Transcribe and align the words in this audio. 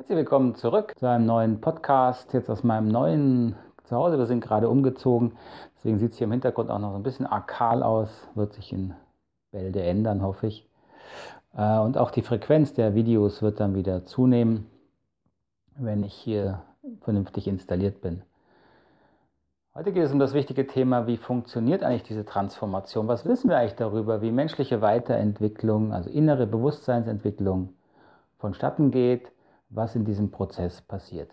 Herzlich 0.00 0.16
willkommen 0.16 0.54
zurück 0.54 0.94
zu 0.98 1.06
einem 1.06 1.26
neuen 1.26 1.60
Podcast, 1.60 2.32
jetzt 2.32 2.48
aus 2.48 2.64
meinem 2.64 2.88
neuen 2.88 3.54
Zuhause. 3.84 4.16
Wir 4.16 4.24
sind 4.24 4.40
gerade 4.40 4.70
umgezogen, 4.70 5.32
deswegen 5.76 5.98
sieht 5.98 6.12
es 6.12 6.16
hier 6.16 6.24
im 6.24 6.30
Hintergrund 6.30 6.70
auch 6.70 6.78
noch 6.78 6.92
so 6.92 6.96
ein 6.96 7.02
bisschen 7.02 7.26
arkal 7.26 7.82
aus, 7.82 8.08
wird 8.34 8.54
sich 8.54 8.72
in 8.72 8.94
Bälde 9.52 9.82
ändern, 9.82 10.22
hoffe 10.22 10.46
ich. 10.46 10.66
Äh, 11.54 11.80
und 11.80 11.98
auch 11.98 12.10
die 12.12 12.22
Frequenz 12.22 12.72
der 12.72 12.94
Videos 12.94 13.42
wird 13.42 13.60
dann 13.60 13.74
wieder 13.74 14.06
zunehmen, 14.06 14.70
wenn 15.76 16.02
ich 16.02 16.14
hier 16.14 16.62
vernünftig 17.02 17.46
installiert 17.46 18.00
bin. 18.00 18.22
Heute 19.74 19.92
geht 19.92 20.04
es 20.04 20.12
um 20.12 20.18
das 20.18 20.32
wichtige 20.32 20.66
Thema, 20.66 21.08
wie 21.08 21.18
funktioniert 21.18 21.82
eigentlich 21.82 22.04
diese 22.04 22.24
Transformation? 22.24 23.06
Was 23.06 23.26
wissen 23.26 23.50
wir 23.50 23.58
eigentlich 23.58 23.76
darüber, 23.76 24.22
wie 24.22 24.32
menschliche 24.32 24.80
Weiterentwicklung, 24.80 25.92
also 25.92 26.08
innere 26.08 26.46
Bewusstseinsentwicklung 26.46 27.74
vonstatten 28.38 28.90
geht? 28.90 29.30
Was 29.70 29.94
in 29.94 30.04
diesem 30.04 30.30
Prozess 30.30 30.82
passiert. 30.82 31.30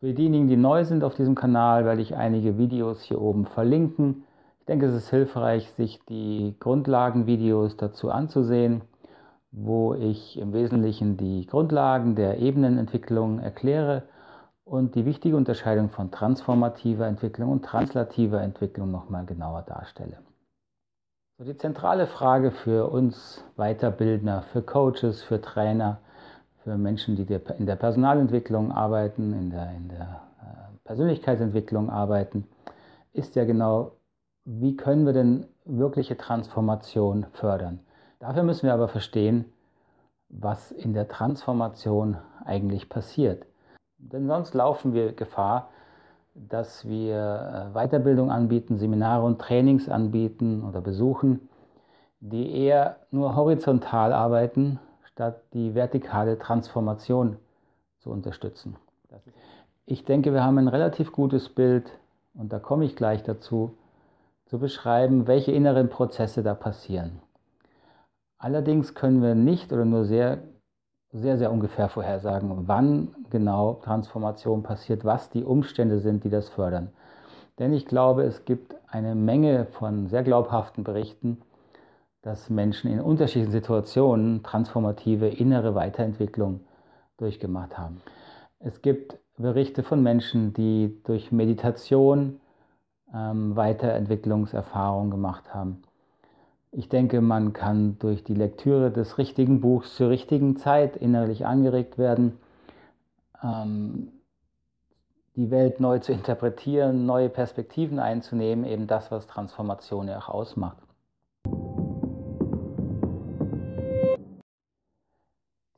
Für 0.00 0.14
diejenigen, 0.14 0.46
die 0.46 0.56
neu 0.56 0.84
sind 0.84 1.02
auf 1.02 1.14
diesem 1.14 1.34
Kanal, 1.34 1.84
werde 1.84 2.02
ich 2.02 2.14
einige 2.14 2.56
Videos 2.56 3.02
hier 3.02 3.20
oben 3.20 3.46
verlinken. 3.46 4.24
Ich 4.60 4.66
denke, 4.66 4.86
es 4.86 4.94
ist 4.94 5.10
hilfreich, 5.10 5.70
sich 5.72 6.04
die 6.08 6.54
Grundlagenvideos 6.60 7.76
dazu 7.76 8.10
anzusehen, 8.10 8.82
wo 9.50 9.94
ich 9.94 10.38
im 10.38 10.52
Wesentlichen 10.52 11.16
die 11.16 11.46
Grundlagen 11.46 12.14
der 12.14 12.38
Ebenenentwicklung 12.38 13.40
erkläre 13.40 14.04
und 14.64 14.94
die 14.94 15.04
wichtige 15.04 15.36
Unterscheidung 15.36 15.88
von 15.88 16.10
transformativer 16.10 17.06
Entwicklung 17.06 17.50
und 17.50 17.64
translativer 17.64 18.42
Entwicklung 18.42 18.90
nochmal 18.90 19.24
genauer 19.24 19.62
darstelle. 19.62 20.18
So 21.40 21.44
die 21.44 21.56
zentrale 21.56 22.08
Frage 22.08 22.50
für 22.50 22.90
uns 22.90 23.44
Weiterbildner, 23.56 24.42
für 24.52 24.60
Coaches, 24.60 25.22
für 25.22 25.40
Trainer, 25.40 26.00
für 26.64 26.76
Menschen, 26.76 27.14
die 27.14 27.32
in 27.58 27.66
der 27.66 27.76
Personalentwicklung 27.76 28.72
arbeiten, 28.72 29.32
in 29.34 29.50
der, 29.50 29.70
in 29.76 29.88
der 29.88 30.20
äh, 30.40 30.78
Persönlichkeitsentwicklung 30.82 31.90
arbeiten, 31.90 32.48
ist 33.12 33.36
ja 33.36 33.44
genau, 33.44 33.92
wie 34.46 34.76
können 34.76 35.06
wir 35.06 35.12
denn 35.12 35.46
wirkliche 35.64 36.16
Transformation 36.16 37.26
fördern? 37.34 37.78
Dafür 38.18 38.42
müssen 38.42 38.66
wir 38.66 38.74
aber 38.74 38.88
verstehen, 38.88 39.44
was 40.28 40.72
in 40.72 40.92
der 40.92 41.06
Transformation 41.06 42.16
eigentlich 42.44 42.88
passiert. 42.88 43.46
Denn 43.98 44.26
sonst 44.26 44.54
laufen 44.54 44.92
wir 44.92 45.12
Gefahr, 45.12 45.70
dass 46.48 46.86
wir 46.86 47.70
äh, 47.72 47.74
Weiterbildung 47.74 48.30
anbieten, 48.30 48.78
Seminare 48.78 49.24
und 49.24 49.40
Trainings 49.40 49.88
anbieten 49.88 50.62
oder 50.62 50.80
besuchen, 50.80 51.48
die 52.20 52.54
eher 52.54 52.96
nur 53.10 53.36
horizontal 53.36 54.12
arbeiten, 54.12 54.78
statt 55.04 55.42
die 55.52 55.74
vertikale 55.74 56.38
Transformation 56.38 57.36
zu 57.98 58.10
unterstützen. 58.10 58.76
Ich 59.86 60.04
denke, 60.04 60.32
wir 60.32 60.44
haben 60.44 60.58
ein 60.58 60.68
relativ 60.68 61.12
gutes 61.12 61.48
Bild, 61.48 61.90
und 62.34 62.52
da 62.52 62.58
komme 62.58 62.84
ich 62.84 62.94
gleich 62.94 63.22
dazu, 63.22 63.74
zu 64.46 64.58
beschreiben, 64.58 65.26
welche 65.26 65.52
inneren 65.52 65.88
Prozesse 65.88 66.42
da 66.42 66.54
passieren. 66.54 67.20
Allerdings 68.38 68.94
können 68.94 69.22
wir 69.22 69.34
nicht 69.34 69.72
oder 69.72 69.84
nur 69.84 70.04
sehr 70.04 70.38
sehr, 71.12 71.38
sehr 71.38 71.50
ungefähr 71.50 71.88
vorhersagen, 71.88 72.68
wann 72.68 73.14
genau 73.30 73.74
Transformation 73.82 74.62
passiert, 74.62 75.04
was 75.04 75.30
die 75.30 75.44
Umstände 75.44 76.00
sind, 76.00 76.24
die 76.24 76.30
das 76.30 76.48
fördern. 76.48 76.90
Denn 77.58 77.72
ich 77.72 77.86
glaube, 77.86 78.22
es 78.22 78.44
gibt 78.44 78.76
eine 78.88 79.14
Menge 79.14 79.66
von 79.66 80.06
sehr 80.08 80.22
glaubhaften 80.22 80.84
Berichten, 80.84 81.38
dass 82.22 82.50
Menschen 82.50 82.90
in 82.90 83.00
unterschiedlichen 83.00 83.52
Situationen 83.52 84.42
transformative 84.42 85.28
innere 85.28 85.74
Weiterentwicklung 85.74 86.60
durchgemacht 87.16 87.78
haben. 87.78 88.00
Es 88.58 88.82
gibt 88.82 89.18
Berichte 89.36 89.82
von 89.82 90.02
Menschen, 90.02 90.52
die 90.52 91.00
durch 91.04 91.32
Meditation 91.32 92.40
ähm, 93.14 93.56
Weiterentwicklungserfahrungen 93.56 95.10
gemacht 95.10 95.54
haben. 95.54 95.82
Ich 96.70 96.88
denke, 96.88 97.20
man 97.20 97.54
kann 97.54 97.98
durch 97.98 98.24
die 98.24 98.34
Lektüre 98.34 98.90
des 98.90 99.16
richtigen 99.16 99.60
Buchs 99.60 99.96
zur 99.96 100.10
richtigen 100.10 100.56
Zeit 100.56 100.96
innerlich 100.96 101.46
angeregt 101.46 101.96
werden, 101.96 102.38
ähm, 103.42 104.12
die 105.34 105.50
Welt 105.50 105.80
neu 105.80 105.98
zu 106.00 106.12
interpretieren, 106.12 107.06
neue 107.06 107.28
Perspektiven 107.28 107.98
einzunehmen, 107.98 108.64
eben 108.64 108.86
das, 108.86 109.10
was 109.10 109.26
Transformation 109.26 110.08
ja 110.08 110.18
auch 110.18 110.28
ausmacht. 110.28 110.76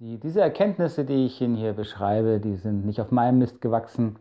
Die, 0.00 0.18
diese 0.18 0.40
Erkenntnisse, 0.40 1.04
die 1.04 1.26
ich 1.26 1.40
Ihnen 1.40 1.56
hier 1.56 1.74
beschreibe, 1.74 2.40
die 2.40 2.56
sind 2.56 2.86
nicht 2.86 3.00
auf 3.00 3.10
meinem 3.10 3.38
Mist 3.38 3.60
gewachsen. 3.60 4.16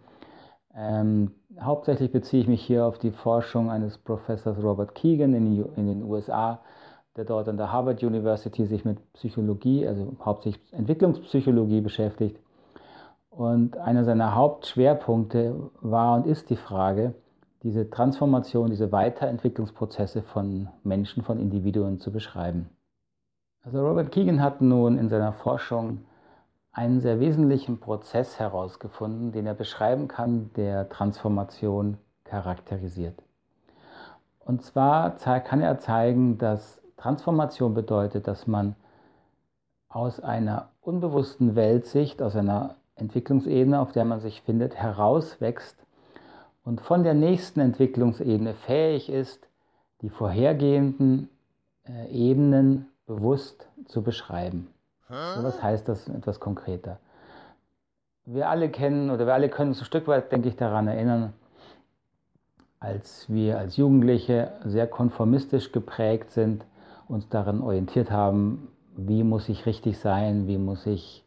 Ähm, 0.75 1.31
hauptsächlich 1.62 2.12
beziehe 2.12 2.42
ich 2.42 2.47
mich 2.47 2.62
hier 2.62 2.86
auf 2.86 2.97
die 2.97 3.12
Forschung 3.12 3.70
eines 3.70 3.97
Professors 3.97 4.62
Robert 4.62 4.96
Keegan 4.96 5.34
in, 5.34 5.66
in, 5.75 5.88
den 5.88 6.03
USA, 6.03 6.59
der 7.16 7.25
dort 7.25 7.47
an 7.47 7.58
der 7.58 7.72
Harvard 7.72 8.03
University 8.03 8.66
sich 8.66 8.86
mit 8.86 8.97
Psychologie, 9.14 9.88
also 9.88 10.16
hauptsächlich 10.24 10.62
Entwicklungspsychologie 10.74 11.81
beschäftigt. 11.81 12.40
Und 13.30 13.78
einer 13.78 14.03
seiner 14.03 14.36
Hauptschwerpunkte 14.36 15.56
war 15.81 16.16
und 16.16 16.25
ist 16.25 16.50
die 16.50 16.56
Frage, 16.56 17.14
diese 17.64 17.90
Transformation, 17.90 18.70
diese 18.70 18.91
Weiterentwicklungsprozesse 18.91 20.22
von 20.24 20.70
Menschen, 20.84 21.24
von 21.24 21.40
Individuen 21.40 22.00
zu 22.00 22.12
beschreiben. 22.12 22.70
Also 23.64 23.86
Robert 23.86 24.12
Keegan 24.12 24.41
hat 24.41 24.62
nun 24.62 24.97
in 24.97 25.09
seiner 25.09 25.34
Forschung 25.34 26.06
einen 26.72 27.02
sehr 27.02 27.19
wesentlichen 27.19 27.80
Prozess 27.80 28.40
herausgefunden, 28.40 29.31
den 29.31 29.46
er 29.46 29.53
beschreiben 29.56 30.07
kann, 30.07 30.52
der 30.56 30.90
Transformation 30.90 31.97
charakterisiert. 32.24 33.22
Und 34.40 34.63
zwar 34.63 35.18
kann 35.18 35.62
er 35.62 35.79
zeigen, 35.79 36.38
dass 36.38 36.81
Transformation 36.97 37.74
bedeutet, 37.74 38.28
dass 38.28 38.47
man 38.47 38.75
aus 39.88 40.19
einer 40.19 40.69
unbewussten 40.81 41.56
Weltsicht, 41.56 42.22
aus 42.22 42.35
einer 42.35 42.75
Entwicklungsebene, 42.96 43.79
auf 43.79 43.91
der 43.91 44.06
man 44.06 44.19
sich 44.19 44.41
findet, 44.41 44.75
herauswächst 44.75 45.78
und 46.63 46.81
von 46.81 47.03
der 47.03 47.13
nächsten 47.13 47.59
Entwicklungsebene 47.59 48.53
fähig 48.53 49.09
ist, 49.09 49.47
die 50.02 50.09
vorhergehenden 50.09 51.29
äh, 51.88 52.08
Ebenen 52.12 52.88
bewusst 53.06 53.68
zu 53.85 54.03
beschreiben. 54.03 54.68
So, 55.09 55.44
was 55.44 55.62
heißt 55.62 55.90
das 55.90 56.08
etwas 56.08 56.40
konkreter? 56.40 57.00
Wir 58.25 58.50
alle 58.50 58.70
kennen 58.70 59.09
oder 59.09 59.25
wir 59.25 59.34
alle 59.34 59.50
können 59.50 59.70
uns 59.70 59.81
ein 59.81 59.86
Stück 59.86 60.08
weit, 60.08 60.31
denke 60.31 60.50
ich, 60.50 60.56
daran 60.56 60.88
erinnern, 60.88 61.34
als 62.80 63.28
wir 63.28 63.58
als 63.58 63.75
Jugendliche 63.75 64.53
sehr 64.66 64.86
konformistisch 64.86 65.72
geprägt 65.72 66.31
sind, 66.31 66.64
uns 67.08 67.28
daran 67.28 67.62
orientiert 67.62 68.12
haben, 68.12 68.70
wie 68.96 69.24
muss 69.24 69.50
ich 69.50 69.66
richtig 69.66 69.97
sein, 69.97 70.47
wie 70.47 70.59
muss 70.59 70.86
ich 70.86 71.26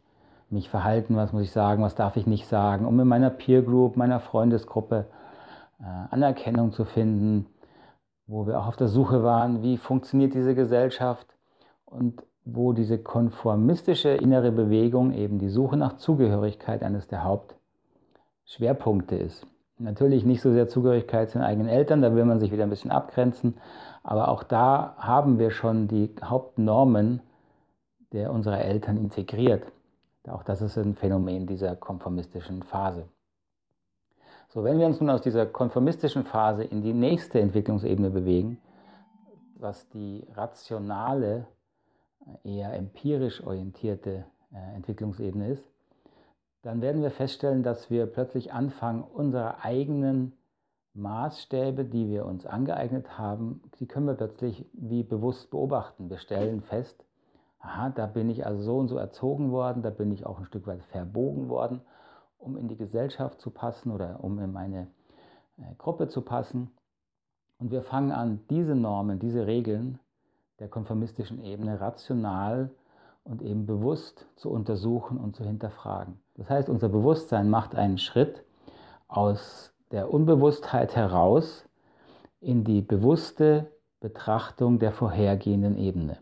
mich 0.49 0.69
verhalten, 0.69 1.17
was 1.17 1.33
muss 1.33 1.43
ich 1.43 1.51
sagen, 1.51 1.83
was 1.83 1.95
darf 1.95 2.15
ich 2.15 2.25
nicht 2.25 2.47
sagen, 2.47 2.85
um 2.85 2.97
in 2.99 3.07
meiner 3.07 3.29
Peer 3.29 3.63
Group, 3.63 3.97
meiner 3.97 4.21
Freundesgruppe 4.21 5.07
äh, 5.79 5.83
Anerkennung 6.09 6.71
zu 6.71 6.85
finden, 6.85 7.47
wo 8.27 8.47
wir 8.47 8.59
auch 8.59 8.67
auf 8.67 8.77
der 8.77 8.87
Suche 8.87 9.23
waren, 9.23 9.61
wie 9.61 9.77
funktioniert 9.77 10.33
diese 10.33 10.55
Gesellschaft 10.55 11.27
und 11.85 12.23
wo 12.45 12.73
diese 12.73 12.97
konformistische 12.97 14.09
innere 14.09 14.51
Bewegung, 14.51 15.13
eben 15.13 15.39
die 15.39 15.49
Suche 15.49 15.77
nach 15.77 15.97
Zugehörigkeit, 15.97 16.83
eines 16.83 17.07
der 17.07 17.23
Hauptschwerpunkte 17.23 19.15
ist. 19.15 19.47
Natürlich 19.79 20.25
nicht 20.25 20.41
so 20.41 20.51
sehr 20.51 20.67
Zugehörigkeit 20.67 21.29
zu 21.29 21.39
den 21.39 21.45
eigenen 21.45 21.69
Eltern, 21.69 22.01
da 22.01 22.15
will 22.15 22.25
man 22.25 22.39
sich 22.39 22.51
wieder 22.51 22.63
ein 22.63 22.69
bisschen 22.69 22.91
abgrenzen, 22.91 23.55
aber 24.03 24.27
auch 24.27 24.43
da 24.43 24.95
haben 24.97 25.39
wir 25.39 25.51
schon 25.51 25.87
die 25.87 26.13
Hauptnormen 26.23 27.21
der 28.11 28.31
unserer 28.31 28.61
Eltern 28.61 28.97
integriert. 28.97 29.63
Auch 30.27 30.43
das 30.43 30.61
ist 30.61 30.77
ein 30.77 30.95
Phänomen 30.95 31.47
dieser 31.47 31.75
konformistischen 31.75 32.63
Phase. 32.63 33.07
So, 34.49 34.63
wenn 34.63 34.79
wir 34.79 34.85
uns 34.85 35.01
nun 35.01 35.09
aus 35.09 35.21
dieser 35.21 35.47
konformistischen 35.47 36.23
Phase 36.23 36.63
in 36.63 36.81
die 36.81 36.93
nächste 36.93 37.41
Entwicklungsebene 37.41 38.11
bewegen, 38.11 38.59
was 39.55 39.89
die 39.89 40.27
rationale 40.35 41.47
eher 42.43 42.73
empirisch 42.73 43.43
orientierte 43.45 44.25
äh, 44.53 44.75
Entwicklungsebene 44.75 45.49
ist, 45.49 45.63
dann 46.61 46.81
werden 46.81 47.01
wir 47.01 47.11
feststellen, 47.11 47.63
dass 47.63 47.89
wir 47.89 48.05
plötzlich 48.05 48.53
anfangen, 48.53 49.03
unsere 49.03 49.63
eigenen 49.63 50.33
Maßstäbe, 50.93 51.85
die 51.85 52.07
wir 52.07 52.25
uns 52.25 52.45
angeeignet 52.45 53.17
haben, 53.17 53.61
die 53.79 53.87
können 53.87 54.05
wir 54.05 54.13
plötzlich 54.13 54.65
wie 54.73 55.03
bewusst 55.03 55.49
beobachten. 55.49 56.09
Wir 56.09 56.19
stellen 56.19 56.61
fest, 56.61 57.03
aha, 57.59 57.89
da 57.89 58.05
bin 58.05 58.29
ich 58.29 58.45
also 58.45 58.61
so 58.61 58.77
und 58.77 58.87
so 58.87 58.97
erzogen 58.97 59.51
worden, 59.51 59.81
da 59.81 59.89
bin 59.89 60.11
ich 60.11 60.25
auch 60.25 60.39
ein 60.39 60.45
Stück 60.45 60.67
weit 60.67 60.83
verbogen 60.83 61.49
worden, 61.49 61.81
um 62.37 62.57
in 62.57 62.67
die 62.67 62.77
Gesellschaft 62.77 63.41
zu 63.41 63.49
passen 63.49 63.91
oder 63.91 64.23
um 64.23 64.39
in 64.39 64.53
meine 64.53 64.87
äh, 65.57 65.73
Gruppe 65.77 66.07
zu 66.07 66.21
passen. 66.21 66.71
Und 67.57 67.71
wir 67.71 67.81
fangen 67.81 68.11
an, 68.11 68.41
diese 68.49 68.75
Normen, 68.75 69.19
diese 69.19 69.47
Regeln 69.47 69.99
der 70.63 70.69
konformistischen 70.69 71.43
Ebene 71.43 71.81
rational 71.81 72.69
und 73.25 73.41
eben 73.41 73.65
bewusst 73.65 74.25
zu 74.37 74.49
untersuchen 74.49 75.17
und 75.17 75.35
zu 75.35 75.43
hinterfragen. 75.43 76.21
Das 76.35 76.49
heißt, 76.49 76.69
unser 76.69 76.87
Bewusstsein 76.87 77.49
macht 77.49 77.75
einen 77.75 77.97
Schritt 77.97 78.45
aus 79.09 79.73
der 79.91 80.09
Unbewusstheit 80.09 80.95
heraus 80.95 81.65
in 82.39 82.63
die 82.63 82.81
bewusste 82.81 83.71
Betrachtung 83.99 84.79
der 84.79 84.93
vorhergehenden 84.93 85.77
Ebene. 85.77 86.19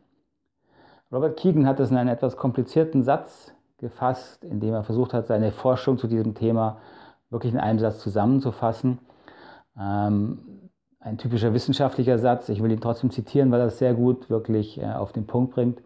Robert 1.12 1.38
Keegan 1.38 1.68
hat 1.68 1.80
das 1.80 1.92
in 1.92 1.98
einen 1.98 2.10
etwas 2.10 2.36
komplizierten 2.36 3.04
Satz 3.04 3.54
gefasst, 3.78 4.44
indem 4.44 4.74
er 4.74 4.84
versucht 4.84 5.14
hat, 5.14 5.28
seine 5.28 5.52
Forschung 5.52 6.00
zu 6.00 6.08
diesem 6.08 6.34
Thema 6.34 6.80
wirklich 7.30 7.54
in 7.54 7.60
einem 7.60 7.78
Satz 7.78 8.00
zusammenzufassen. 8.00 8.98
Ähm, 9.80 10.61
ein 11.02 11.18
typischer 11.18 11.54
wissenschaftlicher 11.54 12.20
Satz, 12.20 12.48
ich 12.50 12.62
will 12.62 12.72
ihn 12.72 12.80
trotzdem 12.80 13.10
zitieren, 13.10 13.52
weil 13.52 13.62
es 13.62 13.80
sehr 13.80 13.94
gut 13.94 14.30
wirklich 14.30 14.80
äh, 14.80 14.86
auf 14.86 15.12
den 15.12 15.26
Punkt 15.28 15.54
bringt. 15.54 15.82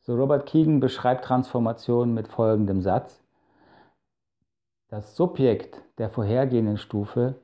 So 0.00 0.14
Robert 0.14 0.46
Keegan 0.46 0.80
beschreibt 0.80 1.24
Transformation 1.24 2.14
mit 2.14 2.28
folgendem 2.28 2.82
Satz. 2.82 3.22
Das 4.88 5.16
Subjekt 5.16 5.82
der 5.98 6.08
vorhergehenden 6.10 6.78
Stufe 6.78 7.34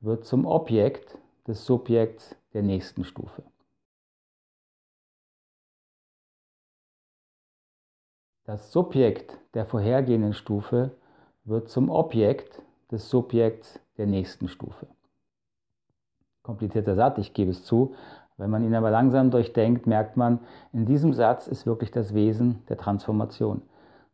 wird 0.00 0.24
zum 0.24 0.46
Objekt 0.46 1.18
des 1.46 1.64
Subjekts 1.64 2.36
der 2.52 2.62
nächsten 2.62 3.04
Stufe. 3.04 3.42
Das 8.44 8.72
Subjekt 8.72 9.38
der 9.54 9.64
vorhergehenden 9.64 10.34
Stufe 10.34 10.90
wird 11.44 11.68
zum 11.68 11.90
Objekt 11.90 12.62
des 12.90 13.08
Subjekts 13.08 13.78
der 13.96 14.06
nächsten 14.06 14.48
Stufe. 14.48 14.86
Komplizierter 16.50 16.94
Satz, 16.94 17.18
ich 17.18 17.34
gebe 17.34 17.50
es 17.50 17.64
zu. 17.64 17.94
Wenn 18.36 18.50
man 18.50 18.64
ihn 18.64 18.74
aber 18.74 18.90
langsam 18.90 19.30
durchdenkt, 19.30 19.86
merkt 19.86 20.16
man, 20.16 20.40
in 20.72 20.86
diesem 20.86 21.12
Satz 21.12 21.46
ist 21.46 21.66
wirklich 21.66 21.90
das 21.90 22.14
Wesen 22.14 22.62
der 22.68 22.76
Transformation. 22.76 23.62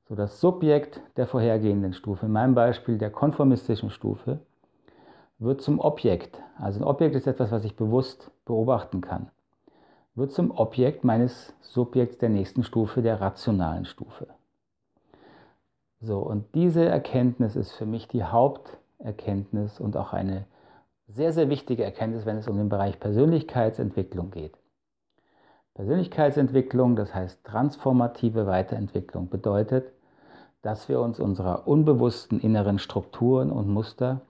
So 0.08 0.14
das 0.14 0.40
Subjekt 0.40 1.00
der 1.16 1.26
vorhergehenden 1.26 1.92
Stufe, 1.92 2.26
in 2.26 2.32
meinem 2.32 2.54
Beispiel 2.54 2.98
der 2.98 3.10
konformistischen 3.10 3.90
Stufe, 3.90 4.40
wird 5.38 5.60
zum 5.60 5.80
Objekt. 5.80 6.40
Also 6.58 6.80
ein 6.80 6.84
Objekt 6.84 7.14
ist 7.14 7.26
etwas, 7.26 7.50
was 7.52 7.64
ich 7.64 7.76
bewusst 7.76 8.30
beobachten 8.44 9.00
kann 9.00 9.30
wird 10.16 10.32
zum 10.32 10.50
Objekt 10.50 11.04
meines 11.04 11.54
Subjekts 11.60 12.18
der 12.18 12.30
nächsten 12.30 12.64
Stufe, 12.64 13.02
der 13.02 13.20
rationalen 13.20 13.84
Stufe. 13.84 14.26
So, 16.00 16.18
und 16.18 16.54
diese 16.54 16.84
Erkenntnis 16.84 17.54
ist 17.54 17.72
für 17.72 17.86
mich 17.86 18.08
die 18.08 18.24
Haupterkenntnis 18.24 19.78
und 19.78 19.96
auch 19.96 20.12
eine 20.12 20.46
sehr, 21.08 21.32
sehr 21.32 21.48
wichtige 21.48 21.84
Erkenntnis, 21.84 22.26
wenn 22.26 22.36
es 22.36 22.48
um 22.48 22.56
den 22.56 22.68
Bereich 22.68 22.98
Persönlichkeitsentwicklung 22.98 24.30
geht. 24.30 24.58
Persönlichkeitsentwicklung, 25.74 26.96
das 26.96 27.14
heißt 27.14 27.44
transformative 27.44 28.46
Weiterentwicklung, 28.46 29.28
bedeutet, 29.28 29.92
dass 30.62 30.88
wir 30.88 31.00
uns 31.00 31.20
unserer 31.20 31.68
unbewussten 31.68 32.40
inneren 32.40 32.78
Strukturen 32.78 33.50
und 33.50 33.68
Muster 33.68 34.22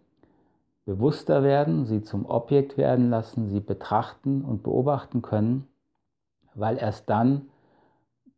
bewusster 0.84 1.42
werden, 1.42 1.86
sie 1.86 2.02
zum 2.02 2.26
Objekt 2.26 2.76
werden 2.76 3.10
lassen, 3.10 3.48
sie 3.48 3.60
betrachten 3.60 4.44
und 4.44 4.62
beobachten 4.62 5.22
können 5.22 5.66
weil 6.56 6.78
erst 6.78 7.08
dann 7.08 7.48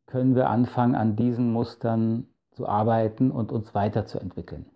können 0.06 0.34
wir 0.34 0.50
anfangen, 0.50 0.94
an 0.94 1.16
diesen 1.16 1.52
Mustern 1.52 2.26
zu 2.52 2.68
arbeiten 2.68 3.30
und 3.30 3.52
uns 3.52 3.74
weiterzuentwickeln. 3.74 4.66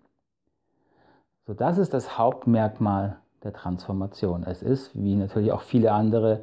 So, 1.46 1.54
das 1.54 1.78
ist 1.78 1.92
das 1.92 2.16
Hauptmerkmal 2.16 3.18
der 3.44 3.52
Transformation. 3.52 4.44
Es 4.44 4.62
ist, 4.62 4.90
wie 4.94 5.16
natürlich 5.16 5.52
auch 5.52 5.62
viele 5.62 5.92
andere, 5.92 6.40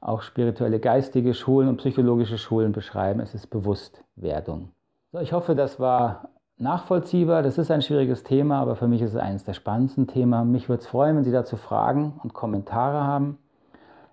auch 0.00 0.22
spirituelle 0.22 0.80
geistige 0.80 1.34
Schulen 1.34 1.68
und 1.68 1.78
psychologische 1.78 2.38
Schulen 2.38 2.72
beschreiben, 2.72 3.20
es 3.20 3.34
ist 3.34 3.48
Bewusstwerdung. 3.48 4.70
So, 5.12 5.18
ich 5.18 5.32
hoffe, 5.32 5.54
das 5.54 5.80
war 5.80 6.28
nachvollziehbar. 6.58 7.42
Das 7.42 7.58
ist 7.58 7.70
ein 7.70 7.82
schwieriges 7.82 8.24
Thema, 8.24 8.60
aber 8.60 8.76
für 8.76 8.88
mich 8.88 9.00
ist 9.00 9.14
es 9.14 9.20
eines 9.20 9.44
der 9.44 9.54
spannendsten 9.54 10.06
Themen. 10.06 10.52
Mich 10.52 10.68
würde 10.68 10.82
es 10.82 10.86
freuen, 10.86 11.16
wenn 11.16 11.24
Sie 11.24 11.32
dazu 11.32 11.56
Fragen 11.56 12.20
und 12.22 12.34
Kommentare 12.34 13.06
haben. 13.06 13.38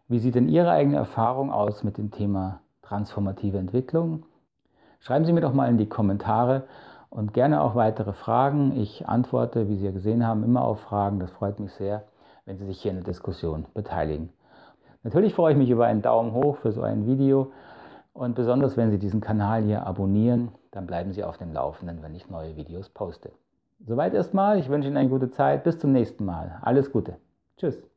Wie 0.07 0.19
sieht 0.19 0.35
denn 0.35 0.47
Ihre 0.47 0.71
eigene 0.71 0.97
Erfahrung 0.97 1.51
aus 1.51 1.83
mit 1.83 1.97
dem 1.97 2.11
Thema 2.11 2.61
transformative 2.83 3.57
Entwicklung? 3.57 4.23
Schreiben 4.99 5.25
Sie 5.25 5.33
mir 5.33 5.41
doch 5.41 5.53
mal 5.53 5.69
in 5.69 5.77
die 5.77 5.89
Kommentare 5.89 6.63
und 7.09 7.33
gerne 7.33 7.61
auch 7.61 7.75
weitere 7.75 8.13
Fragen. 8.13 8.75
Ich 8.77 9.07
antworte, 9.07 9.67
wie 9.67 9.77
Sie 9.77 9.85
ja 9.85 9.91
gesehen 9.91 10.25
haben, 10.25 10.43
immer 10.43 10.63
auf 10.63 10.79
Fragen. 10.81 11.19
Das 11.19 11.31
freut 11.31 11.59
mich 11.59 11.71
sehr, 11.73 12.03
wenn 12.45 12.57
Sie 12.57 12.65
sich 12.65 12.81
hier 12.81 12.91
in 12.91 12.97
der 12.97 13.05
Diskussion 13.05 13.65
beteiligen. 13.73 14.29
Natürlich 15.03 15.33
freue 15.33 15.53
ich 15.53 15.57
mich 15.57 15.69
über 15.69 15.85
einen 15.85 16.01
Daumen 16.01 16.33
hoch 16.33 16.57
für 16.57 16.71
so 16.71 16.81
ein 16.81 17.05
Video 17.05 17.51
und 18.13 18.35
besonders, 18.35 18.77
wenn 18.77 18.91
Sie 18.91 18.99
diesen 18.99 19.21
Kanal 19.21 19.63
hier 19.63 19.85
abonnieren, 19.85 20.49
dann 20.71 20.87
bleiben 20.87 21.11
Sie 21.11 21.23
auf 21.23 21.37
dem 21.37 21.53
Laufenden, 21.53 22.01
wenn 22.01 22.15
ich 22.15 22.29
neue 22.29 22.55
Videos 22.55 22.89
poste. 22.89 23.31
Soweit 23.85 24.13
erstmal. 24.13 24.57
Ich 24.57 24.69
wünsche 24.69 24.87
Ihnen 24.87 24.97
eine 24.97 25.09
gute 25.09 25.31
Zeit. 25.31 25.63
Bis 25.63 25.77
zum 25.77 25.91
nächsten 25.91 26.25
Mal. 26.25 26.59
Alles 26.61 26.91
Gute. 26.91 27.17
Tschüss. 27.57 27.94